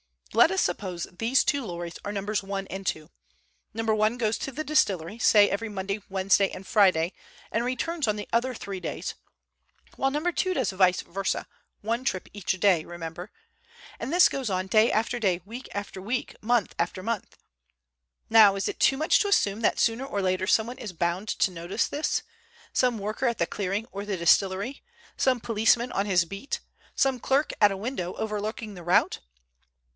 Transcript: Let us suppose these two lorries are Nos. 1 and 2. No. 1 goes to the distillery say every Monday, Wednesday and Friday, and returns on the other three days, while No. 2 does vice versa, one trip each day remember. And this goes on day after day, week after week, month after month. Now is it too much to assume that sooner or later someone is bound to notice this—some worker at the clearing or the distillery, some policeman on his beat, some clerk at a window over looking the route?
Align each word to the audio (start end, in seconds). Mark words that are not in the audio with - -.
Let 0.33 0.49
us 0.49 0.61
suppose 0.61 1.05
these 1.15 1.43
two 1.43 1.63
lorries 1.63 1.99
are 2.05 2.13
Nos. 2.13 2.41
1 2.41 2.65
and 2.67 2.87
2. 2.87 3.09
No. 3.75 3.83
1 3.93 4.17
goes 4.17 4.37
to 4.39 4.51
the 4.51 4.63
distillery 4.63 5.19
say 5.19 5.47
every 5.49 5.67
Monday, 5.69 6.01
Wednesday 6.09 6.49
and 6.49 6.65
Friday, 6.65 7.13
and 7.51 7.63
returns 7.65 8.07
on 8.07 8.15
the 8.15 8.27
other 8.33 8.55
three 8.55 8.79
days, 8.79 9.13
while 9.97 10.09
No. 10.09 10.31
2 10.31 10.53
does 10.55 10.71
vice 10.71 11.01
versa, 11.01 11.45
one 11.81 12.03
trip 12.05 12.29
each 12.33 12.59
day 12.61 12.83
remember. 12.83 13.29
And 13.99 14.11
this 14.11 14.27
goes 14.27 14.49
on 14.49 14.67
day 14.67 14.89
after 14.91 15.19
day, 15.19 15.41
week 15.45 15.67
after 15.73 16.01
week, 16.01 16.35
month 16.41 16.73
after 16.79 17.03
month. 17.03 17.37
Now 18.29 18.55
is 18.55 18.69
it 18.69 18.79
too 18.79 18.97
much 18.97 19.19
to 19.19 19.27
assume 19.27 19.59
that 19.61 19.79
sooner 19.79 20.05
or 20.05 20.21
later 20.21 20.47
someone 20.47 20.79
is 20.79 20.93
bound 20.93 21.27
to 21.27 21.51
notice 21.51 21.87
this—some 21.87 22.97
worker 22.97 23.27
at 23.27 23.37
the 23.37 23.45
clearing 23.45 23.85
or 23.91 24.05
the 24.05 24.17
distillery, 24.17 24.81
some 25.17 25.39
policeman 25.41 25.91
on 25.91 26.07
his 26.07 26.25
beat, 26.25 26.61
some 26.95 27.19
clerk 27.19 27.51
at 27.59 27.71
a 27.71 27.77
window 27.77 28.13
over 28.13 28.41
looking 28.41 28.73
the 28.73 28.81
route? 28.81 29.19